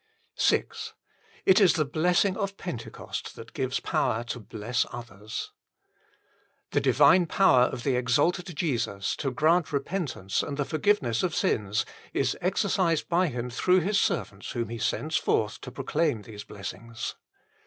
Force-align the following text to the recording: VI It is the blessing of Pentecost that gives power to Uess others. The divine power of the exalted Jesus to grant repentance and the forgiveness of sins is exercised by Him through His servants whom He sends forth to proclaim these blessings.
VI 0.49 0.63
It 1.45 1.61
is 1.61 1.73
the 1.73 1.85
blessing 1.85 2.35
of 2.35 2.57
Pentecost 2.57 3.35
that 3.35 3.53
gives 3.53 3.79
power 3.79 4.23
to 4.29 4.39
Uess 4.39 4.87
others. 4.91 5.51
The 6.71 6.81
divine 6.81 7.27
power 7.27 7.65
of 7.65 7.83
the 7.83 7.95
exalted 7.95 8.47
Jesus 8.57 9.15
to 9.17 9.29
grant 9.29 9.71
repentance 9.71 10.41
and 10.41 10.57
the 10.57 10.65
forgiveness 10.65 11.21
of 11.21 11.35
sins 11.35 11.85
is 12.13 12.35
exercised 12.41 13.09
by 13.09 13.27
Him 13.27 13.51
through 13.51 13.81
His 13.81 13.99
servants 13.99 14.53
whom 14.53 14.69
He 14.69 14.79
sends 14.79 15.17
forth 15.17 15.61
to 15.61 15.71
proclaim 15.71 16.23
these 16.23 16.45
blessings. 16.45 17.13